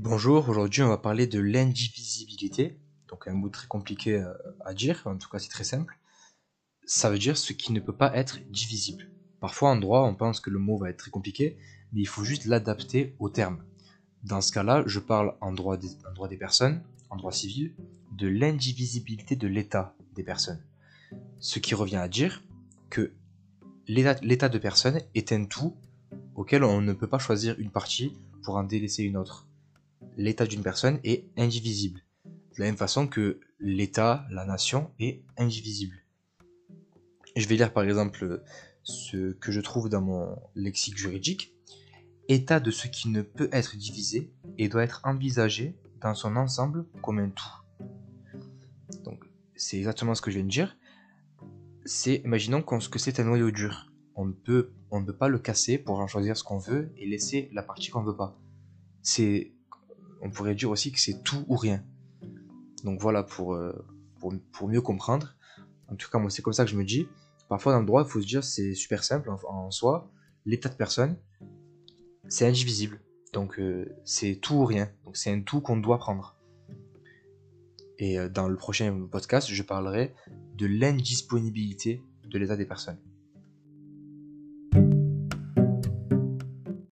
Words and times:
Bonjour, 0.00 0.48
aujourd'hui 0.48 0.82
on 0.82 0.88
va 0.88 0.96
parler 0.96 1.26
de 1.26 1.40
l'indivisibilité, 1.40 2.78
donc 3.08 3.26
un 3.26 3.32
mot 3.32 3.48
très 3.48 3.66
compliqué 3.66 4.14
euh, 4.14 4.32
à 4.64 4.72
dire, 4.72 5.02
en 5.06 5.18
tout 5.18 5.28
cas 5.28 5.40
c'est 5.40 5.48
très 5.48 5.64
simple. 5.64 5.98
Ça 6.86 7.10
veut 7.10 7.18
dire 7.18 7.36
ce 7.36 7.52
qui 7.52 7.72
ne 7.72 7.80
peut 7.80 7.96
pas 7.96 8.14
être 8.16 8.38
divisible. 8.48 9.10
Parfois 9.40 9.70
en 9.70 9.76
droit 9.76 10.02
on 10.02 10.14
pense 10.14 10.38
que 10.38 10.50
le 10.50 10.60
mot 10.60 10.78
va 10.78 10.90
être 10.90 10.98
très 10.98 11.10
compliqué, 11.10 11.58
mais 11.92 12.00
il 12.00 12.06
faut 12.06 12.22
juste 12.22 12.44
l'adapter 12.44 13.16
au 13.18 13.28
terme. 13.28 13.64
Dans 14.22 14.40
ce 14.40 14.52
cas-là, 14.52 14.84
je 14.86 15.00
parle 15.00 15.34
en 15.40 15.50
droit 15.50 15.76
des, 15.76 15.88
en 16.08 16.14
droit 16.14 16.28
des 16.28 16.36
personnes, 16.36 16.80
en 17.10 17.16
droit 17.16 17.32
civil, 17.32 17.74
de 18.12 18.28
l'indivisibilité 18.28 19.34
de 19.34 19.48
l'état 19.48 19.96
des 20.14 20.22
personnes. 20.22 20.62
Ce 21.40 21.58
qui 21.58 21.74
revient 21.74 21.96
à 21.96 22.06
dire 22.06 22.44
que 22.88 23.12
l'état 23.88 24.48
de 24.48 24.58
personne 24.58 25.00
est 25.16 25.32
un 25.32 25.46
tout 25.46 25.74
auquel 26.36 26.62
on 26.62 26.80
ne 26.80 26.92
peut 26.92 27.08
pas 27.08 27.18
choisir 27.18 27.58
une 27.58 27.72
partie 27.72 28.12
pour 28.44 28.54
en 28.58 28.62
délaisser 28.62 29.02
une 29.02 29.16
autre 29.16 29.47
l'état 30.16 30.46
d'une 30.46 30.62
personne 30.62 31.00
est 31.04 31.28
indivisible. 31.36 32.02
De 32.24 32.60
la 32.60 32.66
même 32.66 32.76
façon 32.76 33.06
que 33.06 33.40
l'état, 33.60 34.26
la 34.30 34.44
nation 34.44 34.90
est 34.98 35.22
indivisible. 35.36 35.96
Je 37.36 37.46
vais 37.46 37.56
lire 37.56 37.72
par 37.72 37.84
exemple 37.84 38.42
ce 38.82 39.32
que 39.32 39.52
je 39.52 39.60
trouve 39.60 39.88
dans 39.88 40.00
mon 40.00 40.36
lexique 40.54 40.98
juridique. 40.98 41.54
État 42.28 42.60
de 42.60 42.70
ce 42.70 42.88
qui 42.88 43.08
ne 43.08 43.22
peut 43.22 43.48
être 43.52 43.76
divisé 43.76 44.32
et 44.58 44.68
doit 44.68 44.82
être 44.82 45.00
envisagé 45.04 45.76
dans 46.00 46.14
son 46.14 46.36
ensemble 46.36 46.86
comme 47.02 47.18
un 47.18 47.30
tout. 47.30 48.98
Donc 49.04 49.24
c'est 49.54 49.78
exactement 49.78 50.14
ce 50.14 50.22
que 50.22 50.30
je 50.30 50.36
viens 50.36 50.44
de 50.44 50.50
dire. 50.50 50.76
C'est, 51.84 52.16
imaginons 52.24 52.62
que 52.62 52.98
c'est 52.98 53.20
un 53.20 53.24
noyau 53.24 53.50
dur. 53.50 53.90
On 54.14 54.26
ne, 54.26 54.32
peut, 54.32 54.72
on 54.90 55.00
ne 55.00 55.06
peut 55.06 55.16
pas 55.16 55.28
le 55.28 55.38
casser 55.38 55.78
pour 55.78 56.00
en 56.00 56.06
choisir 56.06 56.36
ce 56.36 56.44
qu'on 56.44 56.58
veut 56.58 56.92
et 56.96 57.06
laisser 57.06 57.48
la 57.52 57.62
partie 57.62 57.88
qu'on 57.90 58.02
ne 58.02 58.06
veut 58.06 58.16
pas. 58.16 58.36
C'est 59.00 59.52
on 60.20 60.30
pourrait 60.30 60.54
dire 60.54 60.70
aussi 60.70 60.92
que 60.92 61.00
c'est 61.00 61.22
tout 61.22 61.44
ou 61.48 61.56
rien. 61.56 61.84
Donc 62.84 63.00
voilà, 63.00 63.22
pour, 63.22 63.54
euh, 63.54 63.72
pour, 64.52 64.68
mieux 64.68 64.80
comprendre. 64.80 65.34
En 65.88 65.96
tout 65.96 66.10
cas, 66.10 66.18
moi, 66.18 66.30
c'est 66.30 66.42
comme 66.42 66.52
ça 66.52 66.64
que 66.64 66.70
je 66.70 66.76
me 66.76 66.84
dis. 66.84 67.08
Parfois, 67.48 67.72
dans 67.72 67.80
le 67.80 67.86
droit, 67.86 68.04
il 68.06 68.10
faut 68.10 68.20
se 68.20 68.26
dire, 68.26 68.44
c'est 68.44 68.74
super 68.74 69.04
simple 69.04 69.30
en, 69.30 69.70
soi. 69.70 70.10
L'état 70.44 70.68
de 70.68 70.74
personne, 70.74 71.16
c'est 72.28 72.46
indivisible. 72.46 73.00
Donc, 73.32 73.58
euh, 73.58 73.88
c'est 74.04 74.36
tout 74.36 74.54
ou 74.54 74.64
rien. 74.64 74.90
Donc, 75.04 75.16
c'est 75.16 75.30
un 75.30 75.40
tout 75.40 75.60
qu'on 75.60 75.76
doit 75.76 75.98
prendre. 75.98 76.36
Et 77.98 78.18
euh, 78.18 78.28
dans 78.28 78.48
le 78.48 78.56
prochain 78.56 79.06
podcast, 79.10 79.48
je 79.50 79.62
parlerai 79.62 80.14
de 80.54 80.66
l'indisponibilité 80.66 82.02
de 82.24 82.38
l'état 82.38 82.56
des 82.56 82.66
personnes. 82.66 82.98